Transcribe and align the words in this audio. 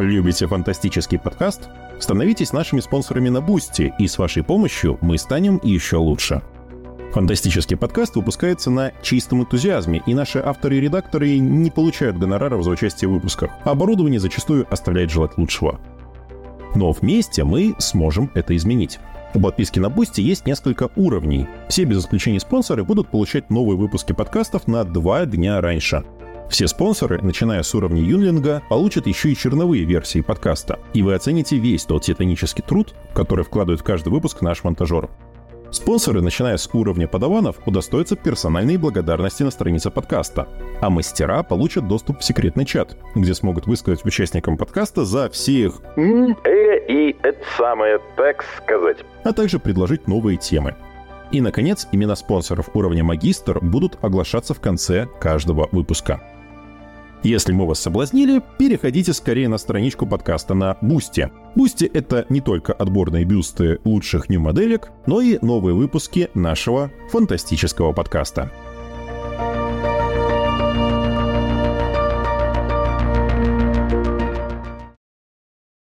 Любите 0.00 0.46
фантастический 0.46 1.18
подкаст? 1.18 1.68
Становитесь 1.98 2.54
нашими 2.54 2.80
спонсорами 2.80 3.28
на 3.28 3.42
Boosty, 3.42 3.92
и 3.98 4.08
с 4.08 4.16
вашей 4.16 4.42
помощью 4.42 4.96
мы 5.02 5.18
станем 5.18 5.60
еще 5.62 5.96
лучше. 5.96 6.40
Фантастический 7.12 7.76
подкаст 7.76 8.16
выпускается 8.16 8.70
на 8.70 8.92
чистом 9.02 9.42
энтузиазме, 9.42 10.02
и 10.06 10.14
наши 10.14 10.38
авторы 10.38 10.78
и 10.78 10.80
редакторы 10.80 11.36
не 11.36 11.70
получают 11.70 12.16
гонораров 12.16 12.64
за 12.64 12.70
участие 12.70 13.10
в 13.10 13.12
выпусках. 13.12 13.50
Оборудование 13.64 14.20
зачастую 14.20 14.66
оставляет 14.72 15.10
желать 15.10 15.36
лучшего. 15.36 15.78
Но 16.74 16.92
вместе 16.92 17.44
мы 17.44 17.74
сможем 17.76 18.30
это 18.32 18.56
изменить. 18.56 19.00
У 19.34 19.40
подписки 19.40 19.80
на 19.80 19.90
Boosty 19.90 20.22
есть 20.22 20.46
несколько 20.46 20.88
уровней. 20.96 21.46
Все 21.68 21.84
без 21.84 22.00
исключения 22.00 22.40
спонсоры 22.40 22.84
будут 22.84 23.10
получать 23.10 23.50
новые 23.50 23.76
выпуски 23.76 24.14
подкастов 24.14 24.66
на 24.66 24.82
два 24.84 25.26
дня 25.26 25.60
раньше. 25.60 26.04
Все 26.50 26.66
спонсоры, 26.66 27.20
начиная 27.22 27.62
с 27.62 27.72
уровня 27.76 28.02
Юнлинга, 28.02 28.60
получат 28.68 29.06
еще 29.06 29.30
и 29.30 29.36
черновые 29.36 29.84
версии 29.84 30.20
подкаста, 30.20 30.80
и 30.92 31.00
вы 31.00 31.14
оцените 31.14 31.56
весь 31.56 31.84
тот 31.84 32.02
титанический 32.02 32.64
труд, 32.66 32.92
который 33.14 33.44
вкладывает 33.44 33.80
в 33.80 33.84
каждый 33.84 34.08
выпуск 34.08 34.42
наш 34.42 34.64
монтажер. 34.64 35.08
Спонсоры, 35.70 36.20
начиная 36.20 36.56
с 36.56 36.68
уровня 36.72 37.06
подаванов, 37.06 37.56
удостоятся 37.66 38.16
персональной 38.16 38.78
благодарности 38.78 39.44
на 39.44 39.52
странице 39.52 39.92
подкаста, 39.92 40.48
а 40.80 40.90
мастера 40.90 41.44
получат 41.44 41.86
доступ 41.86 42.18
в 42.18 42.24
секретный 42.24 42.64
чат, 42.64 42.96
где 43.14 43.32
смогут 43.32 43.68
высказать 43.68 44.04
участникам 44.04 44.56
подкаста 44.56 45.04
за 45.04 45.30
все 45.30 45.66
их 45.66 45.80
э 45.96 46.80
и 46.88 47.16
это 47.22 47.38
самое, 47.56 48.00
так 48.16 48.44
сказать. 48.56 48.98
а 49.22 49.32
также 49.32 49.60
предложить 49.60 50.08
новые 50.08 50.36
темы. 50.36 50.74
И, 51.30 51.40
наконец, 51.40 51.86
имена 51.92 52.16
спонсоров 52.16 52.70
уровня 52.74 53.04
магистр 53.04 53.60
будут 53.60 53.98
оглашаться 54.02 54.52
в 54.52 54.60
конце 54.60 55.06
каждого 55.20 55.68
выпуска. 55.70 56.20
Если 57.22 57.52
мы 57.52 57.66
вас 57.66 57.78
соблазнили, 57.78 58.40
переходите 58.58 59.12
скорее 59.12 59.48
на 59.48 59.58
страничку 59.58 60.06
подкаста 60.06 60.54
на 60.54 60.78
Boosty. 60.80 61.30
Boosty— 61.54 61.84
это 61.92 62.24
не 62.30 62.40
только 62.40 62.72
отборные 62.72 63.24
бюсты 63.24 63.78
лучших 63.84 64.30
ню-моделек, 64.30 64.90
но 65.06 65.20
и 65.20 65.38
новые 65.42 65.74
выпуски 65.74 66.30
нашего 66.32 66.90
фантастического 67.10 67.92
подкаста. 67.92 68.50